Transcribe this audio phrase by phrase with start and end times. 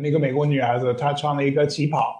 [0.00, 2.15] 那个美国女孩子，她穿了一个旗袍。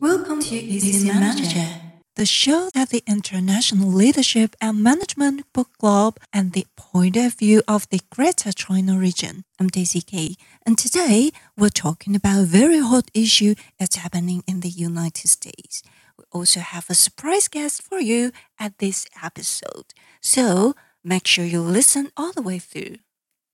[0.00, 1.66] Welcome to Easy Manager,
[2.14, 7.62] the show that the international leadership and management book club and the point of view
[7.66, 9.44] of the Greater China region.
[9.60, 14.60] I'm Daisy Kay, and today we're talking about a very hot issue that's happening in
[14.60, 15.82] the United States.
[16.16, 20.74] We also have a surprise guest for you at this episode, so
[21.06, 22.98] make sure you listen all the way through.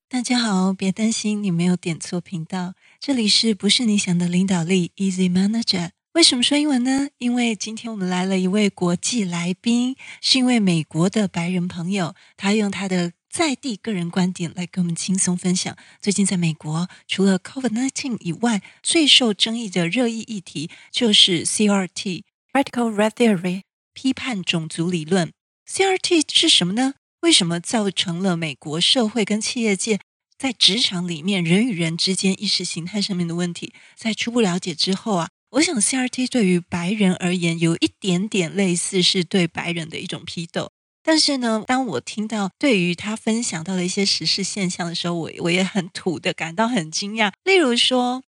[0.09, 5.91] 大家好，别担心，你没有点错频道，这里是不是你想的领导力 Easy Manager。
[6.15, 7.09] 为什么说英文呢？
[7.19, 15.77] 因为今天我们来了一位国际来宾，是一位美国的白人朋友，他用他的在地个人观点来跟我们轻松分享。
[16.01, 22.23] 最近在美国，除了 COVID-19 以外，最受争议的热议议题就是 CRT。
[22.53, 23.63] Critical Race Theory
[23.93, 25.33] 批判种族理论
[25.71, 26.95] ，CRT 是什么呢？
[27.23, 30.01] 为什么造成了美国社会跟企业界
[30.37, 33.73] 在职场里面人与人之间意识形态上面的问题？
[33.97, 40.73] 在初步了解之后啊，我想 CRT 对于白人而言有一点点类似是对白人的一种批斗。
[41.05, 47.33] 但是呢，当我听到对于他分享到的一些时事现象的时候，我我也很土的感到很惊讶。
[47.45, 48.25] 例如说。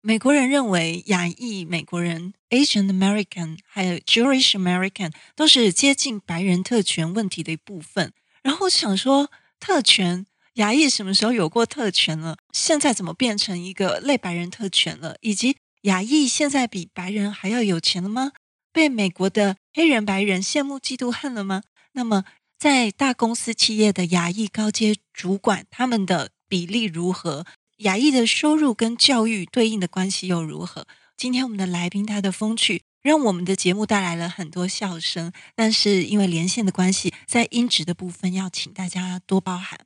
[0.00, 8.12] 美国人认为亚裔美国人 （Asian American） 还有 Jewish American 都是接近白人特权问题的一部分。
[8.42, 10.24] 然后想说，特权
[10.54, 12.36] 亚裔什么时候有过特权了？
[12.52, 15.16] 现在怎么变成一个类白人特权了？
[15.20, 18.30] 以及亚裔现在比白人还要有钱了吗？
[18.72, 21.62] 被美国的黑人白人羡慕嫉妒恨了吗？
[21.92, 22.24] 那么，
[22.56, 27.44] 在大公司企业的亚裔高阶主管，他们的比例如何？
[27.78, 30.84] 亚裔的收入跟教育对应的关系又如何？
[31.16, 35.32] 今天我们的来宾他的风趣，让我们的节目带来了很多笑声。
[35.54, 39.78] 但是因为连线的关系，在音质的部分要请大家多包涵。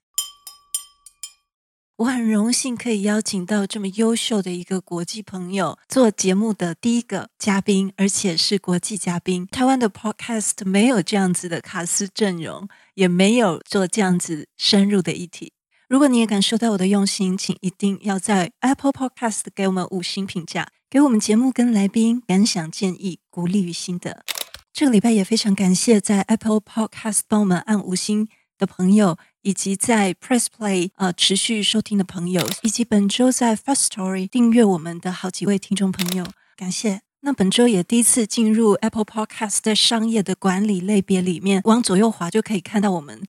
[1.97, 9.47] 我很荣幸可以邀请到这么优秀的一个国际朋友做节目的第一个嘉宾，而且是国际嘉宾。
[9.47, 15.53] 台湾的 Podcast 没有这样子的卡司阵容，也没有做这样子深入的议题。
[15.93, 24.25] 如果你也感受到我的用心，请一定要在 Apple Podcast 给我们五星评价，给我们节目跟来宾感想、建议、鼓励与心得。
[24.73, 28.27] 这个礼拜也非常感谢在 Apple Podcast 帮我们按五星
[28.57, 36.25] 的朋友，以及在 Press Play 呃持续收听的朋友，以及本周在 Firstory 订阅我们的好几位听众朋友，
[36.57, 37.03] 感谢。
[37.21, 43.23] 那本周也第一次进入 Apple Podcast 的商业的管理类别里面，往左右滑就可以看到我们。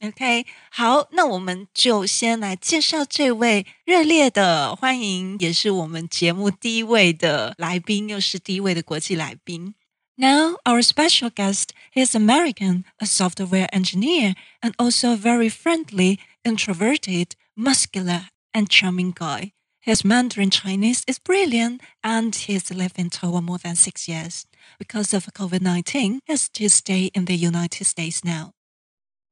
[0.00, 9.74] OK，好，那我们就先来介绍这位热烈的欢迎，也是我们节目第一位的来宾，又是第一位的国际来宾。
[10.16, 18.26] Now our special guest is American, a software engineer, and also a very friendly, introverted, muscular,
[18.52, 19.52] and charming guy.
[19.80, 24.46] His Mandarin Chinese is brilliant, and he's lived in Taiwan more than six years.
[24.78, 28.52] Because of COVID-19, he has to stay in the United States now.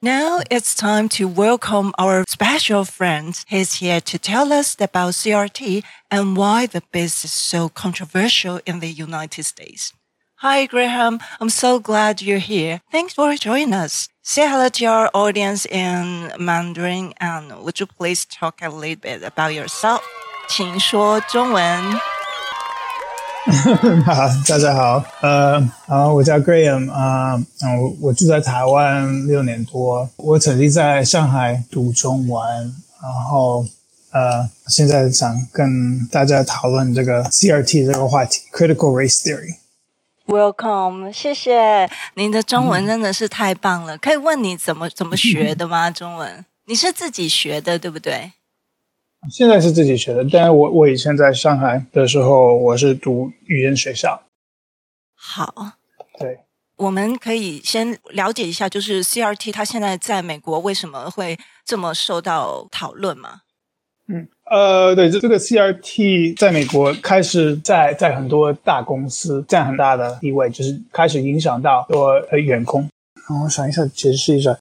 [0.00, 3.38] Now it's time to welcome our special friend.
[3.46, 8.80] He's here to tell us about CRT and why the biz is so controversial in
[8.80, 9.92] the United States.
[10.38, 11.20] Hi, Graham.
[11.40, 12.80] I'm so glad you're here.
[12.90, 14.08] Thanks for joining us.
[14.22, 19.22] Say hello to our audience in Mandarin and would you please talk a little bit
[19.22, 20.02] about yourself?
[20.48, 22.15] 请说中文。
[24.05, 32.45] 好，大家好，呃，好，我叫 Graham 啊，嗯，我我住在台湾六年多，我曾经在上海读中文，
[33.01, 33.65] 然后
[34.11, 39.55] 呃，现在想跟大家讨论这个 CRT 这个话题，Critical Race Theory。
[40.25, 45.89] Welcome，谢谢，您的中文真的是太棒了，可以问你怎么怎么学的吗？
[45.89, 48.33] 中文，你是自己学的，对不对？
[49.29, 54.21] 现在是自己学的，但是我我以前在上海的时候，我是读语言学校。
[55.15, 55.53] 好，
[56.17, 56.39] 对，
[56.77, 63.41] 我们可以先了解一下，就是 CRT 它现在在美国为什么会这么受到讨论吗？
[64.07, 72.87] 嗯，呃，对，这这个 CRT 在美国开始在在很多大公司占很大的地位，就是开始影响到我呃员工。
[73.27, 74.57] 然后我想一下，解释一下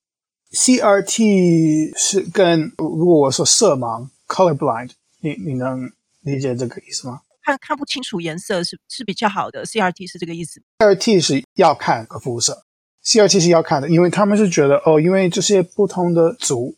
[0.52, 4.08] ，CRT 是跟如果我说色盲。
[4.26, 4.90] Colorblind，
[5.20, 5.90] 你你能
[6.22, 7.20] 理解这个意思吗？
[7.42, 10.60] 看看不清楚颜色是是比较好的，CRT 是这个意思。
[10.80, 12.64] CRT 是要看肤色
[13.04, 16.74] ，CRT 是要看的，因为他们是觉得哦，因为这些不同的族，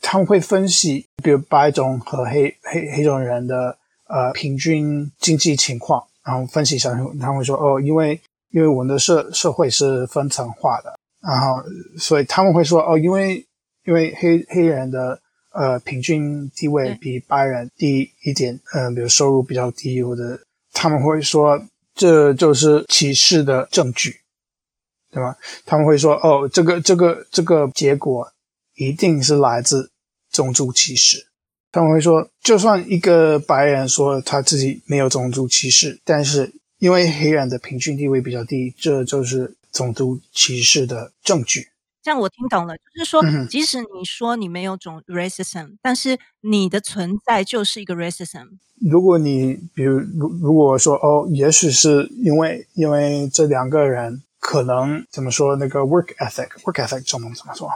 [0.00, 3.78] 他们会分析，比如白种和黑黑黑种人的
[4.08, 8.20] 呃平均经济情况，然后分析一下，他们会说哦，因为
[8.50, 11.62] 因为我们的社社会是分层化的，然后
[11.96, 13.46] 所以他们会说哦，因为
[13.84, 15.20] 因为黑黑人的
[15.52, 20.40] 呃平均地位比白人低一点，呃，比如收入比较低，或者
[20.72, 21.60] 他们会说
[21.94, 24.20] 这就是歧视的证据，
[25.10, 25.36] 对吗？
[25.64, 28.32] 他们会说哦，这个这个这个结果
[28.76, 29.90] 一定是来自
[30.30, 31.26] 种族歧视。
[31.70, 39.54] 他们会说，就算一个白人说他自己没有种族歧视，但是因为黑人的平均地位比较低，这就是。
[39.70, 41.68] 种族歧视的证据，
[42.02, 48.58] 这样我听懂了，就是说，即使你说你没有种 racism，但是你的存在就是一个 racism。
[48.90, 57.68] 如果你比如如如果说哦，也许是因为因为这两个人可能怎么说那个 work ethic，work ethic 中文怎么说？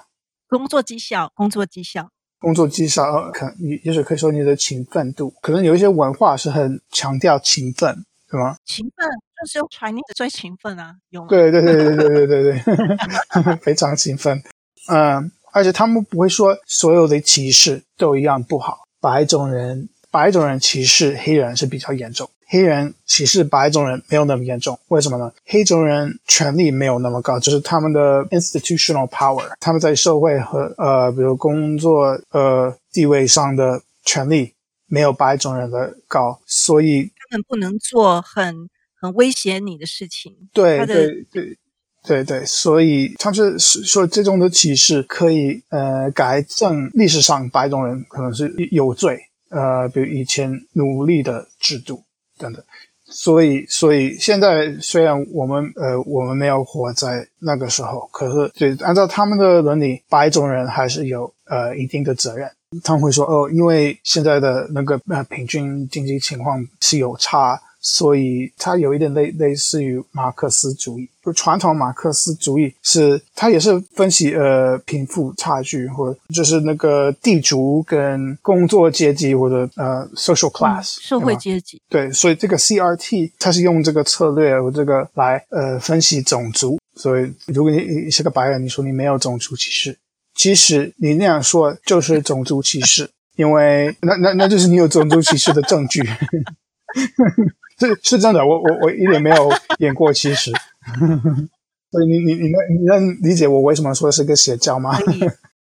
[0.48, 8.56] 工作绩效，工作绩效，工作绩效，可也也许可以说你的勤奋度，可能有一些文化是很强调勤奋，对吗？
[8.64, 9.06] 勤奋。
[9.43, 11.26] 就是用 Chinese 最勤奋啊，有吗？
[11.29, 14.40] 对对对对对对对对， 非常勤奋。
[14.88, 18.84] 嗯，而且他们不会说所有的歧视都一样不好。
[19.00, 24.78] 白种人白种人歧视黑人是比较严重，黑人歧视白种人没有那么严重。
[24.87, 25.32] 为什么呢？
[25.44, 34.55] 黑种人权力没有那么高，就是他们的 institutional power，他们在社会和呃，比如工作呃地位上的权力
[34.87, 37.11] 没有白种人的高，所以
[37.43, 38.69] 不能做很。
[39.05, 41.58] 很威胁你的事情，对对对
[42.05, 49.19] 对对，所以他们是说这种的歧视可以呃改正历史上白种人可能是有罪，
[49.49, 52.05] 呃，比如以前奴隶的制度
[52.38, 52.64] 等等，
[53.06, 62.50] 所以所以现在虽然我们呃我们没有活在那个时候，可是对按照他们的伦理，白种人还是有呃一定的责任。
[62.82, 67.60] 他们会说哦，因为现在的那个呃平均经济情况是有差。
[67.84, 81.82] 所以它有一点类类似于马克思主义，就传统马克思主义是它也是分析呃贫富差距，或者就是那个地主跟工作阶级或者呃 social class、嗯、社会阶级。
[81.88, 86.78] 对，所以这个 CRT 它是用这个策略和这个来呃分析种族。
[86.94, 89.99] 所以如果你你是个白人，你说你没有种族歧视，
[90.42, 96.02] 其实你那样说就是种族歧视，因为那那那就是你有种族歧视的证据。
[97.78, 99.48] 是是真的，我我我一点没有
[99.78, 100.50] 演过歧视，
[101.92, 104.98] 所以你你你能你能理解我为什么说是个邪教吗？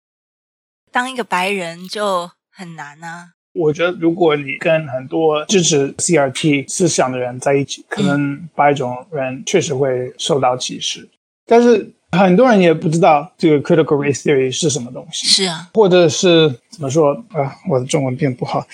[0.93, 3.31] 当一个白人就很难啊。
[3.53, 11.09] 我觉得如果你跟很多支持 CRT 思想的人在一起，可能白种人确实会受到歧视，嗯、
[11.47, 15.27] 但是很多人也不知道这个 critical race theory 是什么东西。
[15.27, 17.51] 是啊，或者是怎么说啊、呃？
[17.69, 18.65] 我的中文并不好。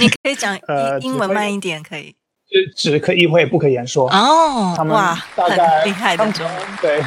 [0.00, 2.14] 你可以讲 呃英文慢一点，可以。
[2.50, 4.10] 只只可意会，不可言说。
[4.10, 7.00] 哦，他们哇，大概很厉害的中文，对，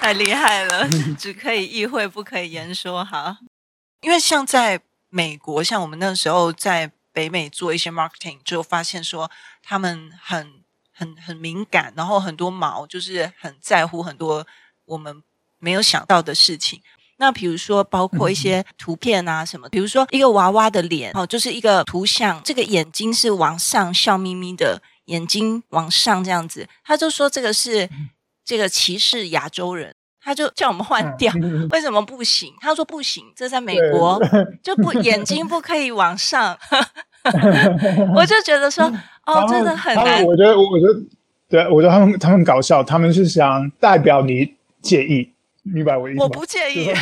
[0.00, 0.88] 太厉害了。
[1.16, 3.04] 只可以意会，不可以言说。
[3.04, 3.38] 哈，
[4.00, 4.80] 因为像在
[5.10, 9.30] 美国，像我们那时候在北美做一些 marketing，就发现说
[9.62, 10.48] 他们很
[10.94, 14.46] 很很敏感，然后很多毛，就是很在乎很多
[14.86, 15.22] 我们
[15.58, 16.80] 没有想到的事情。
[17.16, 27.88] 那比如说，包括一些图片啊什么，比如说一个娃娃的脸，哦，就是一个图像，这个眼睛是往上笑眯眯的，眼睛往上这样子，他就说这个是
[28.44, 31.32] 这个歧视亚洲人，他就叫我们换掉，
[31.70, 32.52] 为什么不行？
[32.60, 34.20] 他说不行，这在美国
[34.60, 36.58] 就不眼睛不可以往上
[38.16, 38.92] 我就觉得说
[39.26, 40.24] 哦，真的很难。
[40.24, 41.00] 我觉得，我觉得，
[41.48, 45.30] 对，我觉得他们他们搞笑，他们是想代表你介意。
[45.62, 46.24] 明白我意思吗？
[46.24, 46.84] 我不介意。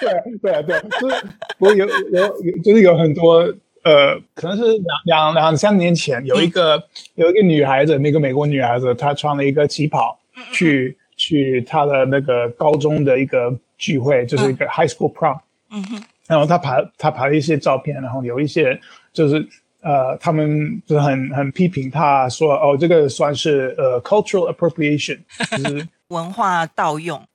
[0.00, 1.26] 对啊，对啊，对，就是
[1.58, 3.38] 不过有有有，就是有很多
[3.82, 6.82] 呃，可能是两两两三年前，有一个、嗯、
[7.16, 10.16] 有一个女孩子，那个美国女孩子，她穿了一个旗袍
[10.52, 15.38] 去、嗯、去她的那个高中的一个聚会，就是一个 high school prom。
[15.70, 16.02] 嗯哼。
[16.28, 18.78] 然后她拍她拍了一些照片，然后有一些
[19.12, 19.44] 就是
[19.84, 25.88] 呃，他们就是很很批评他说哦，这个算是呃 cultural appropriation，就是。
[26.08, 27.26] 文化盗用，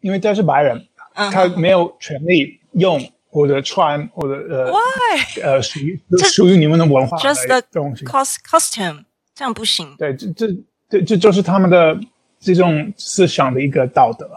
[0.00, 5.42] 因为他是白人，嗯、他没有权利用或者穿或者呃，Why?
[5.42, 8.04] 呃属于属于你们的文化的东西。
[8.04, 9.94] cost costume 这样不行。
[9.96, 10.48] 对，这这
[10.90, 11.98] 这这就是他们的
[12.40, 14.28] 这种思想的一个道德。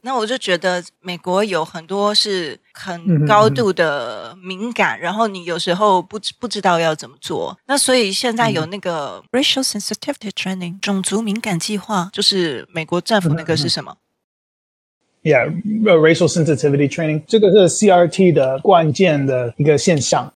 [0.00, 7.58] 那我就觉得美国有很多是很高度的敏感，嗯、然后你有时候不不知道要怎么做。
[7.66, 13.96] 那所以现在有那个 racial sensitivity training 种族敏感计划，就是美国政府那个是什么
[15.22, 20.32] ？Yeah，racial sensitivity training，这个是 CRT 的关键的一个现象。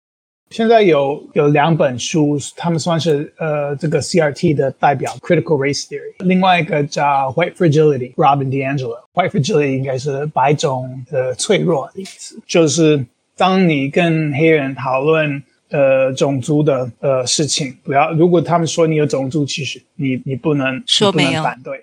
[0.50, 6.24] 现在有有两本书，他们算是呃这个 CRT 的代表，Critical Race Theory。
[6.24, 8.96] 另外一个叫 White Fragility，Robin DiAngelo。
[9.12, 13.04] White Fragility 应该是白种的脆弱的意思，就是
[13.36, 21.82] 当你跟黑人讨论呃种族的呃事情，不要如果他们说你有种族歧视，你你不能说没有不能反对。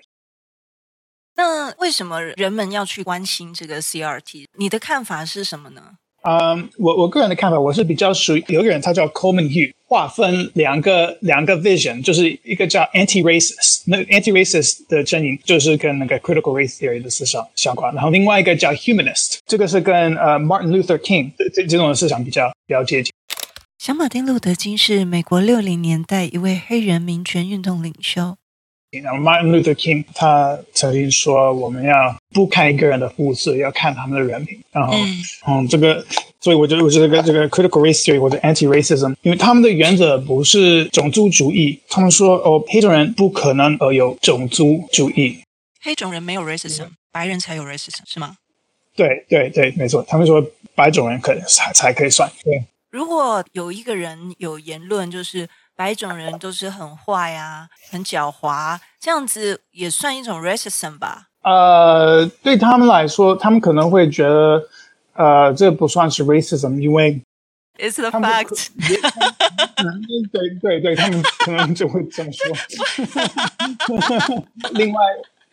[1.36, 4.46] 那为什么人们要去关心这个 CRT？
[4.56, 5.98] 你的看法是什么呢？
[6.24, 23.12] 嗯我我个人的看法，我是比较属于有一个人，他叫 Coleman Hugh，划分两个两个 vision，就是一个叫 anti-racist，那 anti-racist 的阵营就是跟那个 critical race theory 的思想相关，然后另外一个叫 humanist，这个是跟呃 Martin Luther King 这这种思想比较比较接近。
[23.78, 28.36] 小马丁·路德·金是美国六零年代一位黑人民权运动领袖。
[29.02, 34.60] Martin Luther King 他曾经说，我们要不看一个人的肤色，要看他们的人品。
[34.72, 36.04] 然后，嗯，嗯，这个，
[36.40, 41.80] 所以我觉得，我觉得这个这个 critical race theory 或者 anti-racism，因为他们的原则不是种族主义。
[41.88, 45.38] 他们说，哦，黑种人不可能呃有种族主义。
[45.82, 48.36] 黑种人没有 racism，白人才有 racism，是吗？
[48.96, 50.04] 对对对，没错。
[50.06, 52.30] 他们说白种人可能才才可以算。
[52.42, 52.64] 对。
[52.90, 55.48] 如果有一个人有言论，就是。
[55.76, 61.28] 白种人都是很坏啊，很狡猾，这样子也算一种 racism 吧？
[61.42, 64.62] 呃，对他们来说，他们可能会觉得，
[65.14, 67.20] 呃，这不算是 racism，因为
[67.78, 68.68] it's the fact。
[70.32, 72.46] 对对对，他们可能就会这么说。
[74.72, 75.02] 另外，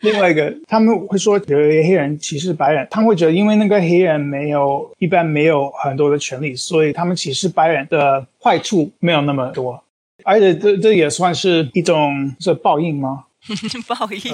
[0.00, 9.82] 另外一个，他们会说有一些黑人歧视白人，他们会觉得，因为那个黑人没有一般没有很多的权利，所以他们歧视白人的坏处没有那么多。
[10.24, 13.26] 而且这这也算是一种是报应吗？
[13.88, 14.32] 报应，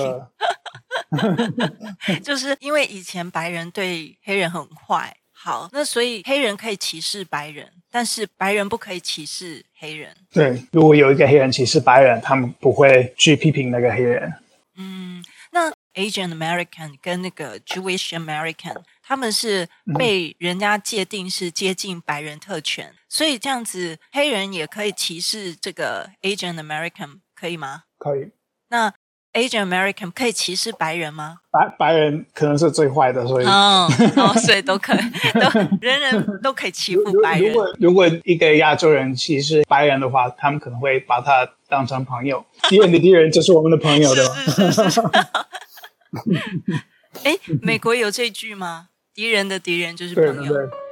[1.11, 10.15] 呃、 就是因为以前白人对黑人很坏，好，那所以黑人可以歧视白人，但是白人不可以歧视黑人。
[10.31, 14.31] 对，如果有一个黑人歧视白人，他们不会去批评那个黑人。
[14.77, 18.77] 嗯，那 Asian American 跟那个 Jewish American。
[19.09, 19.67] 他们是
[19.99, 27.85] 被人家界定是接近白人特权，所以这样子黑人也可以歧视这个 Asian American，可以吗？
[27.97, 28.33] 可以。
[28.69, 28.93] 那
[29.33, 31.39] Asian American 可以歧视白人吗？
[31.51, 34.99] 白白人可能是最坏的，所以哦，哦，所以都可以，
[35.41, 35.49] 都
[35.81, 37.51] 人人都可以欺负白人。
[37.51, 42.45] 如果如果一个亚洲人歧视白人的话，他们可能会把他当成朋友。
[42.69, 45.49] 敌人的敌人就是我们的朋友，对吧？
[47.25, 48.91] 哎， 美国有这句吗？
[49.19, 50.33] 敌人的敌人就是朋友。
[50.33, 50.88] 对对对。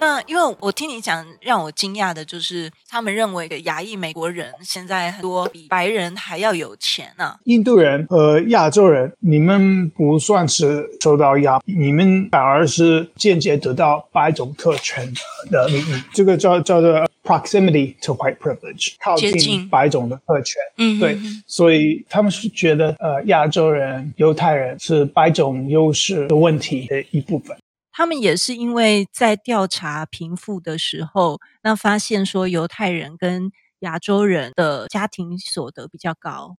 [0.00, 7.38] 那因为我听你讲，让我惊讶的就是，他们认为的亚裔美国人现在很多比白人还要有钱呢、啊。
[7.44, 15.12] 印度人和亚洲人，你们不算是受到压，你们反而是间接得到白种特权
[15.50, 16.02] 的利益。
[16.14, 17.06] 这个叫叫做。
[17.22, 20.56] Proximity to white privilege，靠近白种的特权。
[20.78, 21.16] 嗯，对，
[21.46, 27.54] 所以他们是觉得，呃，亚洲人、犹太人是白种优势的问题的一部分。
[28.00, 36.56] 他们也是因为在调查贫富的时候，那发现说犹太人跟亚洲人的家庭所得比较高，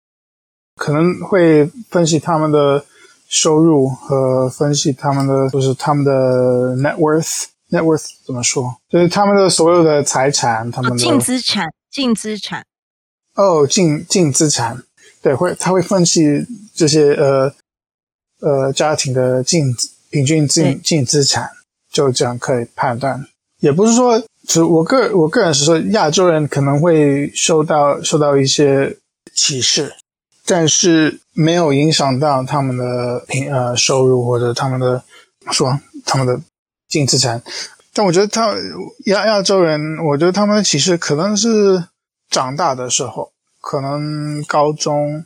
[0.76, 2.84] 可能会分析他们的
[3.26, 7.46] 收入和分析他们的就是他们的 net worth。
[7.70, 8.76] Net worth 怎么说？
[8.90, 12.66] 就是他们的所有的财产，他们的净资产，净资产。
[13.34, 14.82] 哦，净净资产，
[15.22, 16.44] 对，会他会分析
[16.74, 17.54] 这些呃
[18.40, 19.74] 呃家庭的净
[20.10, 21.50] 平均净净资产，
[21.90, 23.26] 就这样可以判断。
[23.60, 28.98] 也不是说，只我个我个人是说，亚洲人可能会受到受到一些
[29.34, 29.94] 歧视，
[30.44, 35.02] 但是没有影响到他们的平呃收入或者他们的
[35.50, 36.40] 说他们的。
[36.90, 37.40] 净资产，
[37.94, 38.52] 但我觉得他
[39.04, 41.84] 亚亚洲人，我觉得他们的歧视可能是
[42.28, 45.24] 长大的时候，可能高中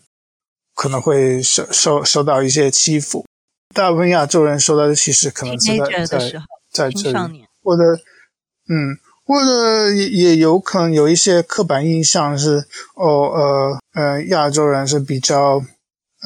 [0.74, 3.24] 可能会受受受到一些欺负。
[3.74, 6.32] 大部分亚洲人受到的歧视可能是在在
[6.70, 7.82] 在这里，或者
[8.68, 15.62] 嗯，或者也也有可能有一些刻板印象是哦呃呃亚洲人是比较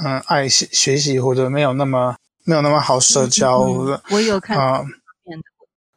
[0.04, 3.62] 嗯、呃、爱学学习或者没有那么没有那么好社交。
[3.62, 4.78] 嗯嗯、我有看啊。
[4.78, 4.84] 呃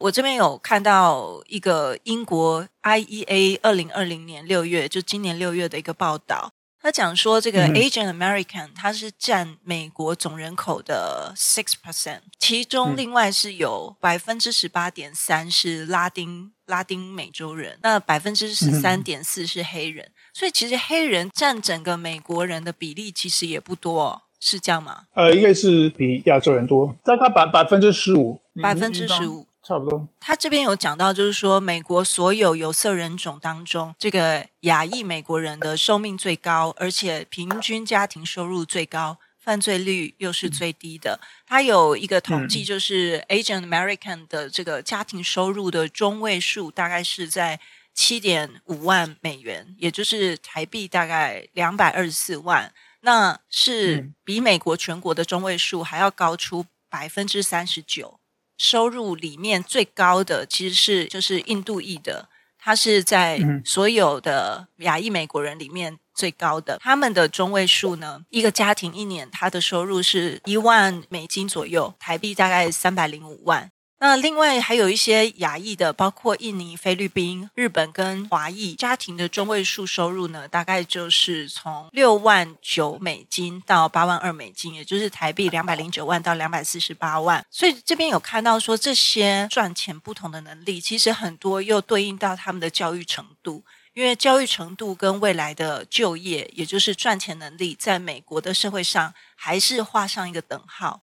[0.01, 6.51] 我这边有看到一个英国 IEA 二零二零年六月，就今年六月的一个报道，
[6.81, 25.03] 他讲说这个 Asian American 它是占美国总人口的 six percent，其中另外是有百分之十八点三是拉丁拉丁美洲人，那百分之十三点四是黑人，所以其实黑人占整个美国人的比例其实也不多，是这样吗？
[25.13, 29.45] 呃，应该是比亚洲人多，大概百百分之十五，百分之十五。
[29.71, 30.05] 差不多。
[30.19, 41.19] 他这边有讲到，就是说美国所有有色人种当中，这个亚裔美国人的寿命最高，而且平均家庭收入最高，犯罪率又是最低的。
[41.47, 47.59] 他有一个统计，就是 Asian American 的这个家庭收入的中位数大概是在
[47.93, 52.73] 七点五万美元，也就是台币大概两百二十四万。
[53.03, 58.20] 那是比美国全国的中位数还要高出百分之三十九。
[58.61, 66.77] 收入里面最高的其实是就是印度裔的，他是在所有的亚裔美国人里面最高的。
[66.79, 73.71] 他们的中位数呢，一个家庭一年他的收入是一万美金左右，台币大概三百零五万。
[74.03, 87.45] 那另外还有一些亚裔的，包括印尼、菲律宾、日本跟华裔家庭的中位数收入呢，大概就是从六万九美金到八万二美金，也就是台币两百零九万到两百四十八万。
[87.51, 101.01] 所以这边有看到说，这些赚钱不同的能力，其实很多又对应到他们的教育程度，因为教育程度跟未来的就业，也就是赚钱能力，在美国的社会上还是画上一个等号。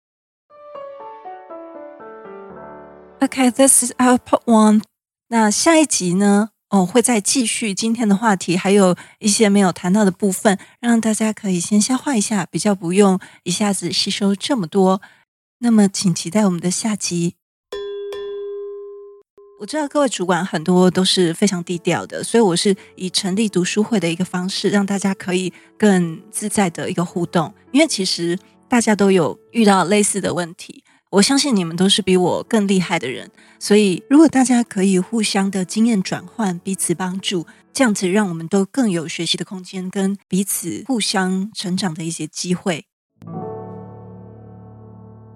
[3.23, 4.81] Okay, this is our part one.
[5.29, 6.49] 那下一集呢？
[6.67, 15.01] 哦，会再继续今天的话题，还有一些没有谈到的部分，让大家可以先消化一下，比较不用一下子吸收这么多。
[15.59, 17.35] 那么，请期待我们的下集。
[19.61, 28.37] 我知道各位主管很多都是非常低调的，所以我是以成立读书会的一个方式，让大家可以更自在的一个互动，因为其实
[28.67, 30.83] 大家都有遇到类似的问题。
[31.13, 33.29] 我相信你们都是比我更厉害的人，
[33.59, 42.85] 所以如果大家可以互相的经验转换，彼此帮助，这样子让我们都更有学习的空间，跟彼此互相成长的一些机会。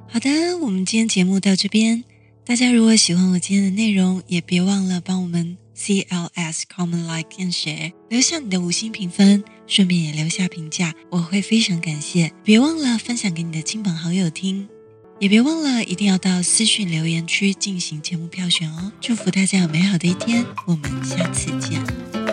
[0.10, 2.04] 好的，我们今天节目到这边，
[2.44, 12.32] 大家如果喜欢我今天的内容，也别忘了帮我们 CLS Comment Like and Share，留下你的五星评分，顺便也留下评价，我会非常感谢。
[12.44, 14.68] 别忘了分享给你的亲朋好友听。
[15.20, 18.92] 也别忘了，一定要到私讯留言区进行节目票选哦！
[19.02, 22.27] 祝福大家有美好的一天，我们下次见。